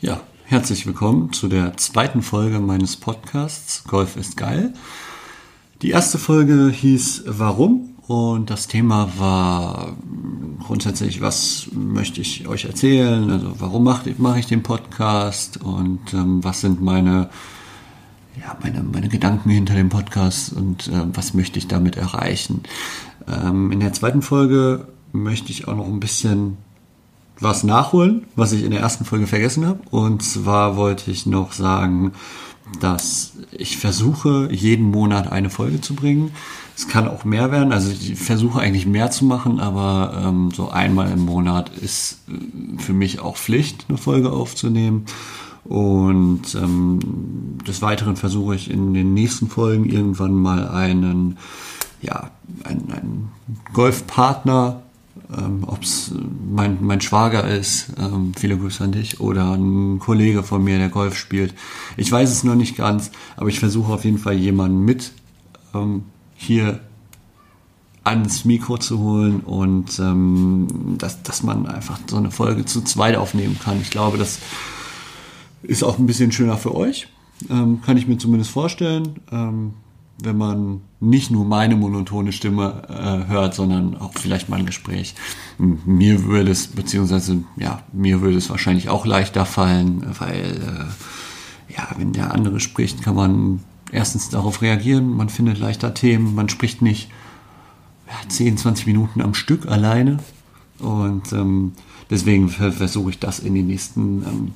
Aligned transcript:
Ja, 0.00 0.20
herzlich 0.44 0.86
willkommen 0.86 1.32
zu 1.32 1.48
der 1.48 1.76
zweiten 1.76 2.22
Folge 2.22 2.60
meines 2.60 2.94
Podcasts 2.94 3.82
Golf 3.82 4.16
ist 4.16 4.36
geil. 4.36 4.72
Die 5.82 5.90
erste 5.90 6.18
Folge 6.18 6.70
hieß 6.70 7.24
Warum 7.26 7.96
und 8.06 8.48
das 8.48 8.68
Thema 8.68 9.10
war 9.18 9.96
grundsätzlich, 10.62 11.20
was 11.20 11.66
möchte 11.72 12.20
ich 12.20 12.46
euch 12.46 12.66
erzählen, 12.66 13.28
also 13.28 13.54
warum 13.58 13.82
mache 13.82 14.10
ich, 14.10 14.20
mache 14.20 14.38
ich 14.38 14.46
den 14.46 14.62
Podcast 14.62 15.56
und 15.64 16.14
ähm, 16.14 16.44
was 16.44 16.60
sind 16.60 16.80
meine, 16.80 17.28
ja, 18.40 18.56
meine, 18.62 18.84
meine 18.84 19.08
Gedanken 19.08 19.50
hinter 19.50 19.74
dem 19.74 19.88
Podcast 19.88 20.52
und 20.52 20.86
äh, 20.86 21.06
was 21.12 21.34
möchte 21.34 21.58
ich 21.58 21.66
damit 21.66 21.96
erreichen. 21.96 22.62
Ähm, 23.26 23.72
in 23.72 23.80
der 23.80 23.92
zweiten 23.94 24.22
Folge 24.22 24.86
möchte 25.10 25.50
ich 25.50 25.66
auch 25.66 25.74
noch 25.74 25.88
ein 25.88 25.98
bisschen 25.98 26.56
was 27.40 27.64
nachholen, 27.64 28.26
was 28.36 28.52
ich 28.52 28.64
in 28.64 28.70
der 28.70 28.80
ersten 28.80 29.04
Folge 29.04 29.26
vergessen 29.26 29.66
habe. 29.66 29.80
Und 29.90 30.22
zwar 30.22 30.76
wollte 30.76 31.10
ich 31.10 31.26
noch 31.26 31.52
sagen, 31.52 32.12
dass 32.80 33.32
ich 33.52 33.78
versuche, 33.78 34.48
jeden 34.52 34.90
Monat 34.90 35.30
eine 35.32 35.50
Folge 35.50 35.80
zu 35.80 35.94
bringen. 35.94 36.32
Es 36.76 36.86
kann 36.86 37.08
auch 37.08 37.24
mehr 37.24 37.50
werden. 37.50 37.72
Also 37.72 37.90
ich 37.90 38.16
versuche 38.16 38.60
eigentlich 38.60 38.86
mehr 38.86 39.10
zu 39.10 39.24
machen, 39.24 39.58
aber 39.58 40.22
ähm, 40.24 40.50
so 40.52 40.70
einmal 40.70 41.10
im 41.10 41.24
Monat 41.24 41.70
ist 41.70 42.20
äh, 42.28 42.80
für 42.80 42.92
mich 42.92 43.20
auch 43.20 43.36
Pflicht, 43.36 43.86
eine 43.88 43.98
Folge 43.98 44.30
aufzunehmen. 44.32 45.06
Und 45.64 46.54
ähm, 46.54 46.98
des 47.66 47.82
Weiteren 47.82 48.16
versuche 48.16 48.54
ich 48.54 48.70
in 48.70 48.94
den 48.94 49.12
nächsten 49.12 49.48
Folgen 49.48 49.84
irgendwann 49.84 50.34
mal 50.34 50.68
einen, 50.68 51.36
ja, 52.00 52.30
einen, 52.64 52.90
einen 52.92 53.28
Golfpartner 53.72 54.82
ähm, 55.36 55.64
ob 55.66 55.82
es 55.82 56.12
mein, 56.50 56.78
mein 56.80 57.00
Schwager 57.00 57.46
ist, 57.46 57.92
ähm, 57.98 58.32
viele 58.36 58.56
Grüße 58.56 58.82
an 58.82 58.92
dich, 58.92 59.20
oder 59.20 59.52
ein 59.52 59.98
Kollege 59.98 60.42
von 60.42 60.64
mir, 60.64 60.78
der 60.78 60.88
Golf 60.88 61.16
spielt. 61.16 61.54
Ich 61.96 62.10
weiß 62.10 62.30
es 62.30 62.44
noch 62.44 62.54
nicht 62.54 62.76
ganz, 62.76 63.10
aber 63.36 63.48
ich 63.48 63.60
versuche 63.60 63.92
auf 63.92 64.04
jeden 64.04 64.18
Fall 64.18 64.34
jemanden 64.34 64.84
mit 64.84 65.12
ähm, 65.74 66.04
hier 66.34 66.80
ans 68.04 68.46
Mikro 68.46 68.78
zu 68.78 69.00
holen 69.00 69.40
und 69.40 69.98
ähm, 69.98 70.96
dass, 70.96 71.22
dass 71.22 71.42
man 71.42 71.66
einfach 71.66 71.98
so 72.06 72.16
eine 72.16 72.30
Folge 72.30 72.64
zu 72.64 72.80
zweit 72.82 73.16
aufnehmen 73.16 73.58
kann. 73.62 73.80
Ich 73.82 73.90
glaube, 73.90 74.16
das 74.16 74.38
ist 75.62 75.84
auch 75.84 75.98
ein 75.98 76.06
bisschen 76.06 76.32
schöner 76.32 76.56
für 76.56 76.74
euch. 76.74 77.08
Ähm, 77.50 77.82
kann 77.82 77.96
ich 77.96 78.08
mir 78.08 78.16
zumindest 78.16 78.50
vorstellen. 78.50 79.20
Ähm, 79.30 79.74
wenn 80.22 80.36
man 80.36 80.80
nicht 81.00 81.30
nur 81.30 81.44
meine 81.44 81.76
monotone 81.76 82.32
Stimme 82.32 82.82
äh, 82.88 83.30
hört, 83.30 83.54
sondern 83.54 83.96
auch 83.96 84.12
vielleicht 84.14 84.48
mal 84.48 84.58
ein 84.58 84.66
Gespräch. 84.66 85.14
Mir 85.58 86.24
würde 86.24 86.50
es, 86.50 86.66
beziehungsweise, 86.66 87.44
ja, 87.56 87.82
mir 87.92 88.20
würde 88.20 88.36
es 88.36 88.50
wahrscheinlich 88.50 88.88
auch 88.88 89.06
leichter 89.06 89.46
fallen, 89.46 90.04
weil, 90.18 90.60
äh, 91.70 91.72
ja, 91.74 91.88
wenn 91.96 92.12
der 92.12 92.34
andere 92.34 92.58
spricht, 92.58 93.02
kann 93.02 93.14
man 93.14 93.60
erstens 93.92 94.28
darauf 94.28 94.60
reagieren, 94.60 95.16
man 95.16 95.28
findet 95.28 95.58
leichter 95.58 95.94
Themen, 95.94 96.34
man 96.34 96.48
spricht 96.48 96.82
nicht 96.82 97.10
ja, 98.08 98.28
10, 98.28 98.58
20 98.58 98.86
Minuten 98.86 99.20
am 99.20 99.34
Stück 99.34 99.66
alleine. 99.66 100.18
Und 100.80 101.32
ähm, 101.32 101.72
deswegen 102.10 102.48
versuche 102.48 103.10
ich 103.10 103.18
das 103.18 103.38
in 103.38 103.54
den 103.54 103.66
nächsten 103.66 104.22
ähm, 104.22 104.52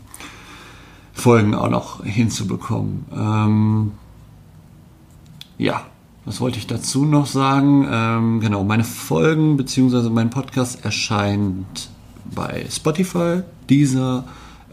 Folgen 1.13 1.55
auch 1.55 1.69
noch 1.69 2.05
hinzubekommen. 2.05 3.05
Ähm, 3.15 3.93
ja, 5.63 5.87
was 6.25 6.41
wollte 6.41 6.59
ich 6.59 6.67
dazu 6.67 7.05
noch 7.05 7.27
sagen? 7.27 7.87
Ähm, 7.91 8.41
genau, 8.41 8.65
meine 8.65 8.85
Folgen 8.85 9.57
bzw. 9.57 10.11
mein 10.11 10.31
Podcast 10.31 10.85
erscheint 10.85 11.89
bei 12.35 12.67
Spotify, 12.71 13.43
dieser 13.69 14.25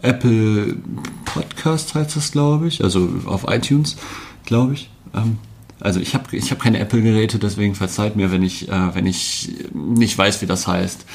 Apple 0.02 0.76
Podcast 1.24 1.94
heißt 1.94 2.16
das, 2.16 2.32
glaube 2.32 2.68
ich, 2.68 2.82
also 2.82 3.08
auf 3.26 3.46
iTunes, 3.48 3.96
glaube 4.44 4.74
ich. 4.74 4.90
Ähm, 5.14 5.38
also 5.78 6.00
ich 6.00 6.14
habe 6.14 6.36
ich 6.36 6.50
hab 6.50 6.58
keine 6.58 6.78
Apple-Geräte, 6.78 7.38
deswegen 7.38 7.74
verzeiht 7.74 8.16
mir, 8.16 8.32
wenn 8.32 8.42
ich, 8.42 8.68
äh, 8.68 8.94
wenn 8.94 9.06
ich 9.06 9.52
nicht 9.72 10.16
weiß, 10.16 10.42
wie 10.42 10.46
das 10.46 10.66
heißt. 10.66 11.06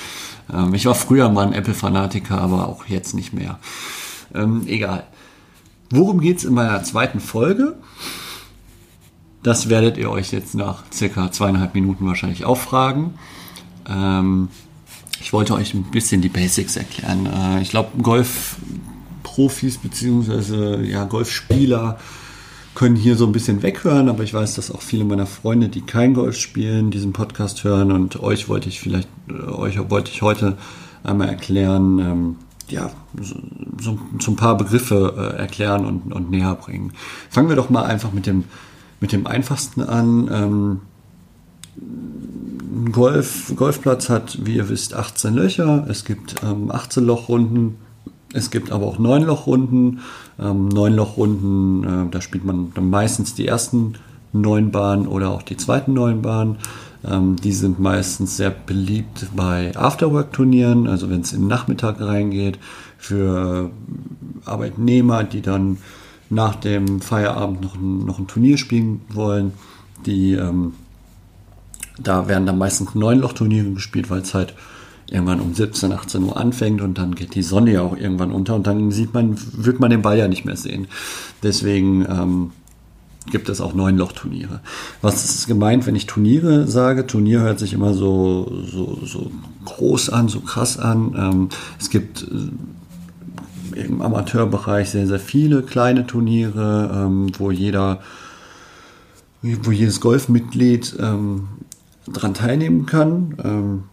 Ähm, 0.53 0.73
ich 0.73 0.85
war 0.85 0.95
früher 0.95 1.29
mal 1.29 1.47
ein 1.47 1.53
Apple-Fanatiker, 1.53 2.39
aber 2.39 2.67
auch 2.67 2.85
jetzt 2.85 3.13
nicht 3.13 3.33
mehr. 3.33 3.59
Ähm, 4.33 4.63
egal. 4.67 5.03
Worum 5.89 6.19
geht 6.19 6.37
es 6.37 6.45
in 6.45 6.53
meiner 6.53 6.83
zweiten 6.83 7.19
Folge? 7.19 7.75
Das 9.45 9.69
werdet 9.69 9.95
ihr 9.97 10.09
euch 10.09 10.31
jetzt 10.31 10.55
nach 10.55 10.85
circa 10.91 11.31
zweieinhalb 11.31 11.75
Minuten 11.75 12.07
wahrscheinlich 12.07 12.45
auch 12.45 12.57
fragen. 12.57 13.13
Ähm, 13.87 14.47
ich 15.21 15.33
wollte 15.33 15.53
euch 15.53 15.75
ein 15.75 15.83
bisschen 15.83 16.21
die 16.21 16.29
Basics 16.29 16.75
erklären. 16.75 17.27
Äh, 17.27 17.61
ich 17.61 17.69
glaube, 17.69 18.01
Golfprofis 18.01 19.77
bzw. 19.77 20.83
ja, 20.89 21.03
Golfspieler 21.03 21.99
können 22.73 22.95
hier 22.95 23.15
so 23.15 23.27
ein 23.27 23.33
bisschen 23.33 23.61
weghören, 23.61 24.09
aber 24.09 24.23
ich 24.23 24.33
weiß, 24.33 24.55
dass 24.55 24.71
auch 24.71 24.81
viele 24.81 25.05
meiner 25.05 25.27
Freunde, 25.27 25.69
die 25.69 25.81
kein 25.81 26.15
Golf 26.15 26.37
spielen, 26.39 26.89
diesen 26.89 27.13
Podcast 27.13 27.63
hören 27.63 27.91
und 27.91 28.19
euch 28.23 28.49
wollte 28.49 28.67
ich 28.67 28.79
vielleicht, 28.79 29.09
äh, 29.29 29.33
euch 29.33 29.77
wollte 29.91 30.09
ich 30.09 30.23
heute 30.23 30.57
einmal 31.03 31.29
erklären, 31.29 31.99
ähm, 31.99 32.35
ja, 32.67 32.89
so, 33.21 33.35
so, 33.79 33.99
so, 34.19 34.31
ein 34.31 34.37
paar 34.37 34.57
Begriffe 34.57 35.13
äh, 35.15 35.39
erklären 35.39 35.85
und, 35.85 36.11
und 36.11 36.31
näher 36.31 36.55
bringen. 36.55 36.93
Fangen 37.29 37.47
wir 37.47 37.55
doch 37.55 37.69
mal 37.69 37.83
einfach 37.83 38.11
mit 38.11 38.25
dem 38.25 38.45
mit 38.99 39.11
dem 39.11 39.27
einfachsten 39.27 39.81
an. 39.81 40.29
Ähm, 40.31 40.81
ein 41.77 42.91
Golf, 42.91 43.53
Golfplatz 43.55 44.09
hat, 44.09 44.45
wie 44.45 44.55
ihr 44.55 44.69
wisst, 44.69 44.93
18 44.93 45.33
Löcher. 45.33 45.85
Es 45.89 46.05
gibt 46.05 46.35
ähm, 46.43 46.71
18 46.71 47.03
Lochrunden. 47.03 47.75
Es 48.33 48.51
gibt 48.51 48.71
aber 48.71 48.85
auch 48.85 48.99
9 48.99 49.23
Lochrunden. 49.23 50.01
Ähm, 50.39 50.67
9 50.67 50.93
Lochrunden, 50.93 51.83
äh, 51.83 52.11
da 52.11 52.21
spielt 52.21 52.43
man 52.43 52.71
dann 52.73 52.89
meistens 52.89 53.33
die 53.33 53.47
ersten 53.47 53.95
9 54.33 54.71
Bahnen 54.71 55.07
oder 55.07 55.29
auch 55.29 55.41
die 55.41 55.57
zweiten 55.57 55.93
9 55.93 56.21
Bahnen. 56.21 56.57
Ähm, 57.09 57.35
die 57.37 57.53
sind 57.53 57.79
meistens 57.79 58.37
sehr 58.37 58.49
beliebt 58.49 59.27
bei 59.35 59.75
Afterwork-Turnieren, 59.75 60.87
also 60.87 61.09
wenn 61.09 61.21
es 61.21 61.33
in 61.33 61.41
den 61.41 61.47
Nachmittag 61.47 62.01
reingeht, 62.01 62.59
für 62.97 63.69
Arbeitnehmer, 64.45 65.23
die 65.23 65.41
dann 65.41 65.77
nach 66.29 66.55
dem 66.55 67.01
Feierabend 67.01 67.61
noch 67.61 67.75
ein, 67.75 67.99
noch 68.05 68.19
ein 68.19 68.27
Turnier 68.27 68.57
spielen 68.57 69.01
wollen. 69.09 69.53
Die, 70.05 70.33
ähm, 70.33 70.73
da 71.99 72.27
werden 72.27 72.45
dann 72.45 72.57
meistens 72.57 72.95
neun 72.95 73.19
Lochturniere 73.19 73.71
gespielt, 73.71 74.09
weil 74.09 74.21
es 74.21 74.33
halt 74.33 74.53
irgendwann 75.09 75.39
um 75.39 75.53
17, 75.53 75.91
18 75.91 76.23
Uhr 76.23 76.37
anfängt 76.37 76.81
und 76.81 76.97
dann 76.97 77.13
geht 77.15 77.35
die 77.35 77.43
Sonne 77.43 77.73
ja 77.73 77.81
auch 77.81 77.95
irgendwann 77.95 78.31
unter 78.31 78.55
und 78.55 78.65
dann 78.65 78.91
sieht 78.91 79.13
man, 79.13 79.37
wird 79.53 79.79
man 79.79 79.91
den 79.91 80.01
Ball 80.01 80.17
ja 80.17 80.27
nicht 80.27 80.45
mehr 80.45 80.57
sehen. 80.57 80.87
Deswegen 81.43 82.05
ähm, 82.09 82.51
gibt 83.31 83.49
es 83.49 83.61
auch 83.61 83.73
neun 83.73 83.97
Lochturniere. 83.97 84.61
Was 85.01 85.23
ist 85.25 85.47
gemeint, 85.47 85.85
wenn 85.85 85.95
ich 85.95 86.05
Turniere 86.07 86.67
sage? 86.67 87.05
Turnier 87.05 87.41
hört 87.41 87.59
sich 87.59 87.73
immer 87.73 87.93
so, 87.93 88.63
so, 88.65 88.99
so 89.05 89.31
groß 89.65 90.09
an, 90.09 90.27
so 90.27 90.39
krass 90.39 90.79
an. 90.79 91.15
Ähm, 91.17 91.49
es 91.79 91.89
gibt 91.89 92.23
äh, 92.23 92.49
im 93.75 94.01
Amateurbereich 94.01 94.89
sehr, 94.89 95.07
sehr 95.07 95.19
viele 95.19 95.61
kleine 95.63 96.07
Turniere, 96.07 96.91
ähm, 96.93 97.31
wo 97.37 97.51
jeder, 97.51 97.99
wo 99.41 99.71
jedes 99.71 100.01
Golfmitglied 100.01 100.95
ähm, 100.99 101.47
daran 102.07 102.33
teilnehmen 102.33 102.85
kann. 102.85 103.35
Ähm, 103.43 103.83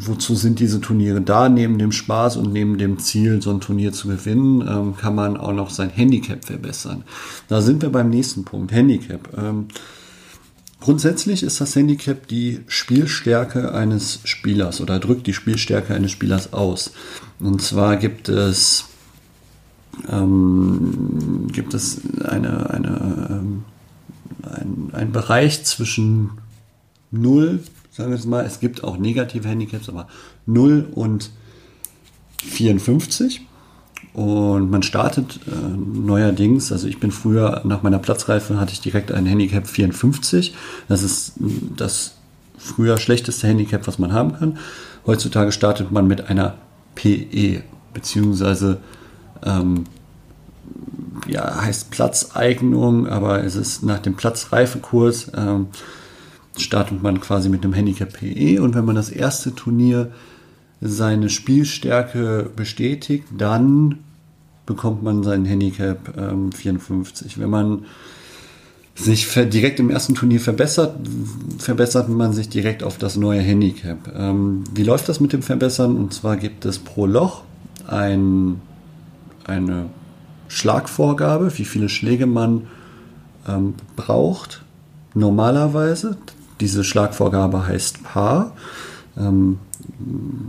wozu 0.00 0.34
sind 0.34 0.60
diese 0.60 0.80
Turniere 0.80 1.20
da? 1.20 1.48
Neben 1.48 1.78
dem 1.78 1.92
Spaß 1.92 2.36
und 2.36 2.52
neben 2.52 2.78
dem 2.78 2.98
Ziel, 2.98 3.42
so 3.42 3.50
ein 3.50 3.60
Turnier 3.60 3.92
zu 3.92 4.08
gewinnen, 4.08 4.66
ähm, 4.66 4.96
kann 4.96 5.14
man 5.14 5.36
auch 5.36 5.52
noch 5.52 5.70
sein 5.70 5.90
Handicap 5.90 6.44
verbessern. 6.44 7.04
Da 7.48 7.60
sind 7.60 7.82
wir 7.82 7.90
beim 7.90 8.10
nächsten 8.10 8.44
Punkt, 8.44 8.72
Handicap. 8.72 9.36
Ähm, 9.36 9.66
Grundsätzlich 10.80 11.42
ist 11.42 11.60
das 11.60 11.76
Handicap 11.76 12.26
die 12.26 12.60
Spielstärke 12.66 13.74
eines 13.74 14.20
Spielers 14.24 14.80
oder 14.80 14.98
drückt 14.98 15.26
die 15.26 15.34
Spielstärke 15.34 15.94
eines 15.94 16.10
Spielers 16.10 16.54
aus. 16.54 16.92
Und 17.38 17.60
zwar 17.60 17.96
gibt 17.98 18.30
es, 18.30 18.86
ähm, 20.08 21.48
gibt 21.52 21.74
es 21.74 22.00
eine, 22.24 22.70
eine, 22.70 23.28
ähm, 23.30 23.64
ein, 24.42 24.90
ein 24.92 25.12
Bereich 25.12 25.64
zwischen 25.64 26.30
0, 27.10 27.60
sagen 27.90 28.10
wir 28.10 28.18
es 28.18 28.24
mal, 28.24 28.46
es 28.46 28.58
gibt 28.58 28.82
auch 28.82 28.96
negative 28.96 29.46
Handicaps, 29.46 29.90
aber 29.90 30.08
0 30.46 30.88
und 30.94 31.30
54. 32.42 33.46
Und 34.12 34.70
man 34.70 34.82
startet 34.82 35.40
äh, 35.46 35.50
neuerdings, 35.76 36.72
also 36.72 36.88
ich 36.88 36.98
bin 36.98 37.12
früher 37.12 37.62
nach 37.64 37.82
meiner 37.82 38.00
Platzreife 38.00 38.58
hatte 38.58 38.72
ich 38.72 38.80
direkt 38.80 39.12
ein 39.12 39.24
Handicap 39.24 39.68
54. 39.68 40.54
Das 40.88 41.02
ist 41.02 41.34
das 41.76 42.16
früher 42.58 42.98
schlechteste 42.98 43.46
Handicap, 43.46 43.86
was 43.86 43.98
man 43.98 44.12
haben 44.12 44.36
kann. 44.36 44.58
Heutzutage 45.06 45.52
startet 45.52 45.92
man 45.92 46.06
mit 46.08 46.28
einer 46.28 46.56
PE, 46.96 47.62
beziehungsweise 47.94 48.78
ähm, 49.44 49.84
ja, 51.28 51.62
heißt 51.62 51.90
Platzeignung, 51.90 53.06
aber 53.06 53.44
es 53.44 53.54
ist 53.54 53.82
nach 53.82 53.98
dem 53.98 54.16
Platzreifekurs 54.16 55.30
ähm, 55.36 55.68
startet 56.56 57.02
man 57.02 57.20
quasi 57.20 57.48
mit 57.48 57.64
einem 57.64 57.72
Handicap 57.72 58.12
PE 58.12 58.60
und 58.60 58.74
wenn 58.74 58.84
man 58.84 58.96
das 58.96 59.08
erste 59.08 59.54
Turnier 59.54 60.10
seine 60.80 61.28
Spielstärke 61.28 62.50
bestätigt, 62.54 63.24
dann 63.36 63.98
bekommt 64.66 65.02
man 65.02 65.22
sein 65.22 65.44
Handicap 65.44 66.16
ähm, 66.16 66.52
54. 66.52 67.38
Wenn 67.38 67.50
man 67.50 67.84
sich 68.94 69.28
direkt 69.32 69.80
im 69.80 69.90
ersten 69.90 70.14
Turnier 70.14 70.40
verbessert, 70.40 70.96
verbessert 71.58 72.08
man 72.08 72.32
sich 72.32 72.48
direkt 72.48 72.82
auf 72.82 72.98
das 72.98 73.16
neue 73.16 73.40
Handicap. 73.40 74.12
Ähm, 74.14 74.64
wie 74.74 74.82
läuft 74.82 75.08
das 75.08 75.20
mit 75.20 75.32
dem 75.32 75.42
Verbessern? 75.42 75.96
Und 75.96 76.12
zwar 76.12 76.36
gibt 76.36 76.64
es 76.64 76.78
pro 76.78 77.06
Loch 77.06 77.42
ein, 77.86 78.60
eine 79.44 79.86
Schlagvorgabe, 80.48 81.56
wie 81.58 81.64
viele 81.64 81.88
Schläge 81.88 82.26
man 82.26 82.66
ähm, 83.48 83.74
braucht, 83.96 84.62
normalerweise. 85.14 86.16
Diese 86.60 86.84
Schlagvorgabe 86.84 87.66
heißt 87.66 88.02
Paar. 88.04 88.52
Ähm, 89.16 89.58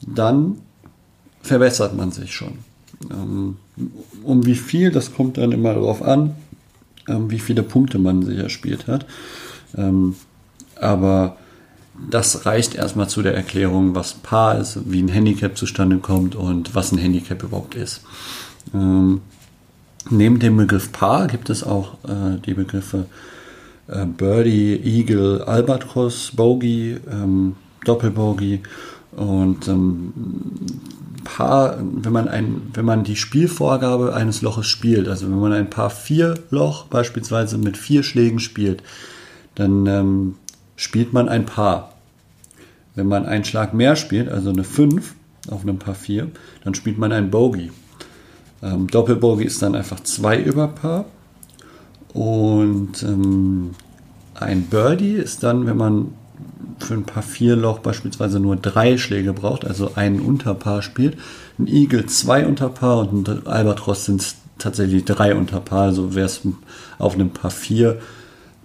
dann 0.00 0.62
verbessert 1.42 1.96
man 1.96 2.12
sich 2.12 2.34
schon. 2.34 2.58
Ähm, 3.10 3.56
um 4.22 4.44
wie 4.46 4.54
viel, 4.54 4.90
das 4.90 5.14
kommt 5.14 5.38
dann 5.38 5.52
immer 5.52 5.74
darauf 5.74 6.02
an, 6.02 6.34
ähm, 7.08 7.30
wie 7.30 7.38
viele 7.38 7.62
Punkte 7.62 7.98
man 7.98 8.22
sich 8.22 8.38
erspielt 8.38 8.86
hat. 8.86 9.06
Ähm, 9.76 10.16
aber 10.80 11.36
das 12.10 12.46
reicht 12.46 12.74
erstmal 12.74 13.08
zu 13.08 13.22
der 13.22 13.34
Erklärung, 13.34 13.94
was 13.94 14.14
Paar 14.14 14.58
ist, 14.58 14.78
wie 14.86 15.02
ein 15.02 15.08
Handicap 15.08 15.56
zustande 15.56 15.98
kommt 15.98 16.36
und 16.36 16.74
was 16.74 16.92
ein 16.92 16.98
Handicap 16.98 17.42
überhaupt 17.42 17.74
ist. 17.74 18.02
neben 18.72 20.38
dem 20.38 20.56
Begriff 20.56 20.92
Paar 20.92 21.26
gibt 21.26 21.50
es 21.50 21.64
auch 21.64 21.94
äh, 22.04 22.38
die 22.44 22.54
Begriffe 22.54 23.06
äh, 23.88 24.04
Birdie, 24.04 24.74
Eagle, 24.76 25.42
Albatros, 25.42 26.32
Bogey, 26.36 26.98
Doppelbogey 27.84 28.60
und 29.12 29.66
ähm, 29.66 30.12
Paar, 31.28 31.76
wenn 31.78 32.12
man 32.12 32.26
ein, 32.26 32.62
wenn 32.72 32.86
man 32.86 33.04
die 33.04 33.14
Spielvorgabe 33.14 34.14
eines 34.14 34.40
Loches 34.40 34.66
spielt, 34.66 35.08
also 35.08 35.26
wenn 35.26 35.38
man 35.38 35.52
ein 35.52 35.68
Paar 35.68 35.90
vier 35.90 36.34
Loch 36.50 36.86
beispielsweise 36.86 37.58
mit 37.58 37.76
vier 37.76 38.02
Schlägen 38.02 38.40
spielt, 38.40 38.82
dann 39.54 39.86
ähm, 39.86 40.36
spielt 40.76 41.12
man 41.12 41.28
ein 41.28 41.44
Paar. 41.44 41.92
Wenn 42.94 43.08
man 43.08 43.26
einen 43.26 43.44
Schlag 43.44 43.74
mehr 43.74 43.94
spielt, 43.94 44.30
also 44.30 44.48
eine 44.48 44.64
5 44.64 45.14
auf 45.50 45.62
einem 45.62 45.78
Paar 45.78 45.94
4, 45.94 46.28
dann 46.64 46.74
spielt 46.74 46.96
man 46.96 47.12
ein 47.12 47.30
Bogey. 47.30 47.70
Ähm, 48.62 48.86
Doppelbogey 48.86 49.44
ist 49.44 49.60
dann 49.60 49.74
einfach 49.74 50.00
2 50.00 50.40
über 50.40 50.68
Paar. 50.68 51.04
Und 52.14 53.02
ähm, 53.02 53.74
ein 54.34 54.62
Birdie 54.62 55.12
ist 55.12 55.42
dann, 55.42 55.66
wenn 55.66 55.76
man 55.76 56.14
für 56.84 56.94
ein 56.94 57.04
Paar 57.04 57.22
vier 57.22 57.56
Loch 57.56 57.80
beispielsweise 57.80 58.40
nur 58.40 58.56
drei 58.56 58.98
Schläge 58.98 59.32
braucht, 59.32 59.66
also 59.66 59.92
einen 59.94 60.20
Unterpaar 60.20 60.82
spielt. 60.82 61.18
Ein 61.58 61.66
Igel 61.66 62.06
zwei 62.06 62.46
Unterpaar 62.46 62.98
und 62.98 63.28
ein 63.28 63.46
Albatros 63.46 64.04
sind 64.04 64.34
tatsächlich 64.58 65.04
drei 65.04 65.34
Unterpaar, 65.34 65.84
also 65.84 66.14
wäre 66.14 66.26
es 66.26 66.42
auf 66.98 67.14
einem 67.14 67.30
Paar 67.30 67.50
vier 67.50 67.98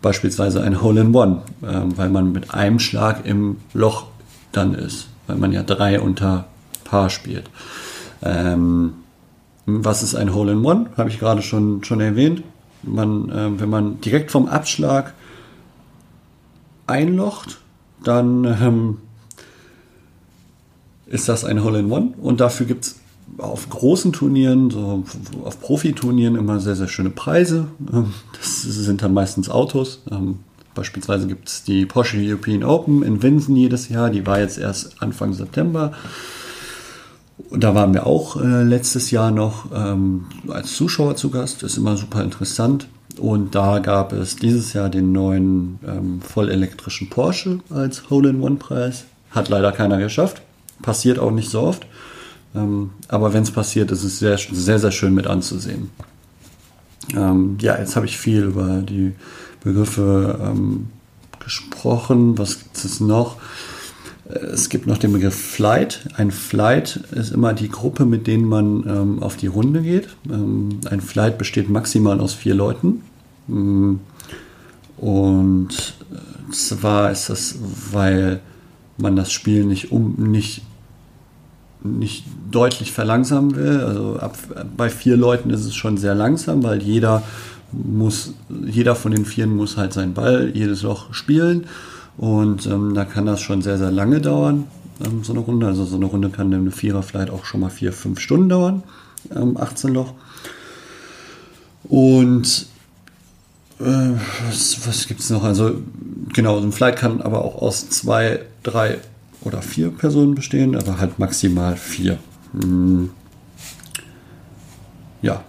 beispielsweise 0.02 0.62
ein 0.62 0.82
Hole 0.82 1.02
in 1.02 1.16
One, 1.16 1.42
äh, 1.62 1.82
weil 1.96 2.10
man 2.10 2.32
mit 2.32 2.54
einem 2.54 2.80
Schlag 2.80 3.26
im 3.26 3.58
Loch 3.74 4.08
dann 4.52 4.76
ist, 4.76 5.08
weil 5.28 5.38
man 5.38 5.52
ja 5.52 5.64
drei 5.64 6.00
unter 6.00 6.46
Paar 6.84 7.10
spielt. 7.10 7.50
Ähm, 8.22 8.94
was 9.66 10.04
ist 10.04 10.14
ein 10.14 10.34
Hole 10.34 10.52
in 10.52 10.66
One? 10.66 10.88
Habe 10.98 11.10
ich 11.10 11.20
gerade 11.20 11.42
schon, 11.42 11.84
schon 11.84 12.02
erwähnt. 12.02 12.44
Man, 12.84 13.30
äh, 13.30 13.60
wenn 13.60 13.70
man 13.70 14.02
direkt 14.02 14.30
vom 14.30 14.48
Abschlag 14.48 15.14
einlocht, 16.86 17.60
dann 18.04 18.46
ähm, 18.46 18.98
ist 21.08 21.30
das 21.30 21.46
ein 21.46 21.64
Hole-in-One 21.64 22.14
und 22.22 22.40
dafür 22.40 22.66
gibt 22.66 22.86
es 22.86 22.96
auf 23.38 23.70
großen 23.70 24.14
Turnieren, 24.14 24.70
so 24.70 25.04
auf 25.44 25.60
Profiturnieren 25.60 26.36
immer 26.36 26.60
sehr, 26.60 26.76
sehr 26.76 26.88
schöne 26.88 27.10
Preise. 27.10 27.68
Ähm, 27.92 28.14
das 28.38 28.62
sind 28.62 29.02
dann 29.02 29.14
meistens 29.14 29.50
Autos. 29.50 30.02
Ähm, 30.12 30.40
beispielsweise 30.76 31.28
gibt 31.28 31.50
es 31.50 31.64
die 31.64 31.86
Porsche 31.86 32.18
European 32.18 32.64
Open 32.64 33.04
in 33.04 33.22
Winsen 33.22 33.56
jedes 33.56 33.90
Jahr. 33.90 34.10
Die 34.10 34.26
war 34.26 34.40
jetzt 34.40 34.58
erst 34.58 35.02
Anfang 35.02 35.34
September. 35.34 35.94
Und 37.50 37.64
da 37.64 37.76
waren 37.76 37.94
wir 37.94 38.06
auch 38.06 38.40
äh, 38.40 38.64
letztes 38.64 39.12
Jahr 39.12 39.32
noch 39.32 39.66
ähm, 39.74 40.26
als 40.48 40.76
Zuschauer 40.76 41.16
zu 41.16 41.30
Gast. 41.30 41.64
Ist 41.64 41.78
immer 41.78 41.98
super 41.98 42.24
interessant. 42.24 42.88
Und 43.18 43.56
da 43.56 43.80
gab 43.80 44.12
es 44.12 44.36
dieses 44.36 44.74
Jahr 44.74 44.90
den 44.90 45.12
neuen 45.12 45.80
ähm, 45.88 46.22
vollelektrischen 46.22 47.10
Porsche 47.10 47.60
als 47.70 48.10
Hole-in-One-Preis. 48.10 49.06
Hat 49.32 49.50
leider 49.50 49.72
keiner 49.72 49.98
geschafft. 49.98 50.42
Passiert 50.82 51.20
auch 51.20 51.32
nicht 51.32 51.50
so 51.50 51.62
oft. 51.62 51.86
Ähm, 52.56 52.92
aber 53.08 53.34
wenn 53.34 53.44
es 53.44 53.52
passiert, 53.52 53.92
ist 53.92 54.04
es 54.04 54.20
sehr, 54.20 54.38
sehr, 54.38 54.80
sehr 54.80 54.92
schön 54.92 55.14
mit 55.14 55.28
anzusehen. 55.28 55.90
Ähm, 57.16 57.58
ja, 57.62 57.78
jetzt 57.78 57.96
habe 57.96 58.06
ich 58.06 58.18
viel 58.18 58.44
über 58.44 58.82
die 58.82 59.14
Begriffe 59.64 60.40
ähm, 60.42 60.88
gesprochen. 61.40 62.38
Was 62.38 62.60
gibt 62.60 62.78
es 62.78 63.00
noch? 63.00 63.38
Äh, 64.30 64.38
es 64.38 64.70
gibt 64.70 64.88
noch 64.88 64.98
den 64.98 65.14
Begriff 65.14 65.36
Flight. 65.36 66.08
Ein 66.16 66.32
Flight 66.32 66.98
ist 67.12 67.32
immer 67.32 67.54
die 67.54 67.70
Gruppe, 67.70 68.06
mit 68.06 68.28
denen 68.28 68.46
man 68.46 68.84
ähm, 68.88 69.24
auf 69.24 69.38
die 69.38 69.48
Runde 69.48 69.82
geht. 69.82 70.10
Ähm, 70.30 70.80
ein 70.90 71.02
Flight 71.02 71.38
besteht 71.38 71.70
maximal 71.70 72.20
aus 72.20 72.34
vier 72.34 72.56
Leuten. 72.56 73.04
Mm. 73.48 73.96
Und 74.98 75.70
äh, 76.12 76.52
zwar 76.52 77.12
ist 77.12 77.30
das, 77.30 77.56
weil 77.92 78.40
man 78.98 79.16
das 79.16 79.32
Spiel 79.32 79.66
nicht 79.66 79.92
um 79.92 80.16
nicht 80.18 80.62
nicht 81.86 82.24
deutlich 82.50 82.94
verlangsamen 82.94 83.56
will. 83.58 83.82
Also 83.82 84.18
ab, 84.18 84.38
bei 84.78 84.90
vier 84.90 85.18
Leuten 85.18 85.50
ist 85.50 85.66
es 85.66 85.76
schon 85.76 85.98
sehr 85.98 86.16
langsam, 86.16 86.64
weil 86.64 86.82
jeder 86.82 87.24
muss, 87.74 88.34
jeder 88.66 88.96
von 88.96 89.12
den 89.12 89.26
Vieren 89.26 89.56
muss 89.56 89.76
halt 89.76 89.92
seinen 89.92 90.14
Ball 90.14 90.52
jedes 90.54 90.84
Loch 90.84 91.14
spielen 91.14 91.66
Und 92.18 92.66
ähm, 92.68 92.94
da 92.94 93.06
kann 93.06 93.26
das 93.26 93.42
schon 93.42 93.62
sehr, 93.62 93.78
sehr 93.78 93.92
lange 93.92 94.22
dauern, 94.22 94.66
ähm, 95.04 95.24
so 95.24 95.34
eine 95.34 95.42
Runde. 95.42 95.68
Also 95.68 95.86
so 95.86 95.96
eine 95.96 96.06
Runde 96.06 96.30
kann 96.30 96.54
eine 96.54 96.72
Vierer 96.72 97.04
vielleicht 97.04 97.32
auch 97.32 97.46
schon 97.46 97.62
mal 97.62 97.70
vier, 97.70 97.94
fünf 97.94 98.20
Stunden 98.20 98.50
dauern, 98.50 98.84
ähm, 99.36 99.58
18 99.58 99.94
Loch. 99.94 100.14
Und 101.86 102.68
äh, 103.80 104.12
was, 104.48 104.88
was 104.88 105.08
gibt 105.08 105.20
es 105.20 105.30
noch? 105.30 105.44
Also 105.44 105.82
genau, 106.32 106.60
so 106.60 106.66
ein 106.66 106.72
Flight 106.72 106.98
kann 106.98 107.22
aber 107.22 107.44
auch 107.44 107.62
aus 107.62 107.90
zwei, 107.90 108.42
drei 108.62 109.00
oder 109.42 109.62
vier 109.62 109.90
Personen 109.90 110.36
bestehen, 110.36 110.76
aber 110.76 111.00
halt 111.00 111.20
maximal 111.20 111.76
vier. 111.76 112.18
Hm. 112.54 113.10
Ja. 115.22 115.44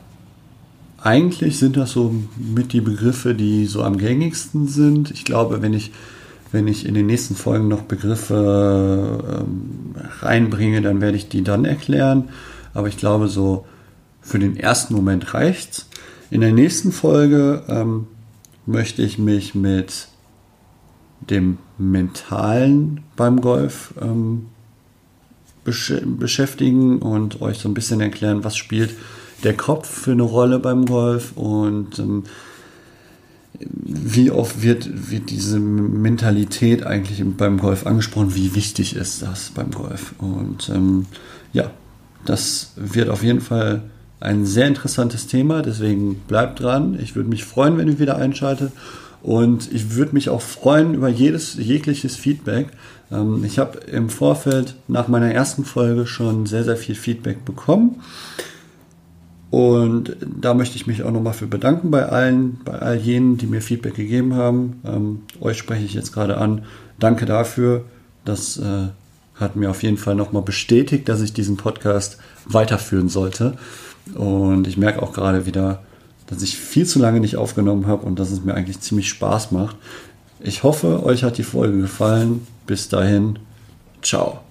Eigentlich 1.02 1.58
sind 1.58 1.76
das 1.76 1.90
so 1.90 2.14
mit 2.38 2.72
die 2.72 2.80
Begriffe, 2.80 3.34
die 3.34 3.66
so 3.66 3.82
am 3.82 3.98
gängigsten 3.98 4.68
sind. 4.68 5.10
Ich 5.10 5.26
glaube, 5.26 5.60
wenn 5.60 5.74
ich, 5.74 5.92
wenn 6.54 6.68
ich 6.68 6.86
in 6.86 6.94
den 6.94 7.06
nächsten 7.06 7.34
Folgen 7.34 7.66
noch 7.66 7.82
Begriffe 7.82 9.18
ähm, 9.40 9.96
reinbringe, 10.20 10.80
dann 10.82 11.00
werde 11.00 11.16
ich 11.16 11.28
die 11.28 11.42
dann 11.42 11.64
erklären. 11.64 12.28
Aber 12.74 12.86
ich 12.86 12.96
glaube, 12.96 13.26
so 13.26 13.66
für 14.20 14.38
den 14.38 14.56
ersten 14.56 14.94
Moment 14.94 15.34
reicht's. 15.34 15.88
In 16.30 16.40
der 16.40 16.52
nächsten 16.52 16.92
Folge 16.92 17.64
ähm, 17.68 18.06
möchte 18.66 19.02
ich 19.02 19.18
mich 19.18 19.56
mit 19.56 20.06
dem 21.28 21.58
Mentalen 21.76 23.00
beim 23.16 23.40
Golf 23.40 23.92
ähm, 24.00 24.46
besch 25.64 25.92
beschäftigen 26.04 27.00
und 27.00 27.42
euch 27.42 27.58
so 27.58 27.68
ein 27.68 27.74
bisschen 27.74 28.00
erklären, 28.00 28.44
was 28.44 28.56
spielt 28.56 28.94
der 29.42 29.56
Kopf 29.56 29.88
für 29.88 30.12
eine 30.12 30.22
Rolle 30.22 30.60
beim 30.60 30.86
Golf 30.86 31.32
und 31.34 31.98
ähm, 31.98 32.22
wie 33.70 34.30
oft 34.30 34.62
wird, 34.62 35.10
wird 35.10 35.30
diese 35.30 35.58
Mentalität 35.58 36.84
eigentlich 36.86 37.22
beim 37.36 37.58
Golf 37.58 37.86
angesprochen, 37.86 38.34
wie 38.34 38.54
wichtig 38.54 38.96
ist 38.96 39.22
das 39.22 39.50
beim 39.50 39.70
Golf. 39.70 40.14
Und 40.18 40.70
ähm, 40.74 41.06
ja, 41.52 41.70
das 42.24 42.72
wird 42.76 43.08
auf 43.08 43.22
jeden 43.22 43.40
Fall 43.40 43.82
ein 44.20 44.46
sehr 44.46 44.66
interessantes 44.66 45.26
Thema, 45.26 45.62
deswegen 45.62 46.16
bleibt 46.28 46.60
dran. 46.60 46.98
Ich 47.00 47.14
würde 47.14 47.28
mich 47.28 47.44
freuen, 47.44 47.76
wenn 47.76 47.88
ihr 47.88 47.98
wieder 47.98 48.16
einschaltet. 48.16 48.72
Und 49.22 49.72
ich 49.72 49.94
würde 49.94 50.12
mich 50.12 50.28
auch 50.28 50.42
freuen 50.42 50.94
über 50.94 51.08
jedes, 51.08 51.54
jegliches 51.54 52.14
Feedback. 52.14 52.68
Ähm, 53.10 53.42
ich 53.44 53.58
habe 53.58 53.78
im 53.78 54.10
Vorfeld 54.10 54.74
nach 54.86 55.08
meiner 55.08 55.32
ersten 55.32 55.64
Folge 55.64 56.06
schon 56.06 56.46
sehr, 56.46 56.64
sehr 56.64 56.76
viel 56.76 56.94
Feedback 56.94 57.44
bekommen. 57.44 58.02
Und 59.50 60.16
da 60.20 60.52
möchte 60.54 60.76
ich 60.76 60.86
mich 60.86 61.04
auch 61.04 61.12
nochmal 61.12 61.32
für 61.32 61.46
bedanken 61.46 61.90
bei 61.90 62.06
allen, 62.06 62.58
bei 62.64 62.78
all 62.78 62.96
jenen, 62.96 63.36
die 63.36 63.46
mir 63.46 63.60
Feedback 63.60 63.94
gegeben 63.94 64.34
haben. 64.34 64.80
Ähm, 64.84 65.22
euch 65.40 65.58
spreche 65.58 65.84
ich 65.84 65.94
jetzt 65.94 66.12
gerade 66.12 66.38
an. 66.38 66.62
Danke 66.98 67.24
dafür. 67.24 67.84
Das 68.24 68.56
äh, 68.56 68.88
hat 69.36 69.56
mir 69.56 69.70
auf 69.70 69.82
jeden 69.82 69.96
Fall 69.96 70.14
nochmal 70.14 70.42
bestätigt, 70.42 71.08
dass 71.08 71.20
ich 71.20 71.32
diesen 71.32 71.56
Podcast 71.56 72.18
weiterführen 72.46 73.08
sollte. 73.08 73.56
Und 74.14 74.66
ich 74.66 74.76
merke 74.76 75.02
auch 75.02 75.12
gerade 75.12 75.46
wieder, 75.46 75.82
dass 76.26 76.42
ich 76.42 76.56
viel 76.56 76.86
zu 76.86 76.98
lange 76.98 77.20
nicht 77.20 77.36
aufgenommen 77.36 77.86
habe 77.86 78.06
und 78.06 78.18
dass 78.18 78.30
es 78.30 78.44
mir 78.44 78.54
eigentlich 78.54 78.80
ziemlich 78.80 79.08
Spaß 79.08 79.52
macht. 79.52 79.76
Ich 80.40 80.62
hoffe, 80.62 81.04
euch 81.04 81.22
hat 81.22 81.38
die 81.38 81.42
Folge 81.42 81.78
gefallen. 81.78 82.46
Bis 82.66 82.88
dahin, 82.88 83.38
ciao. 84.02 84.43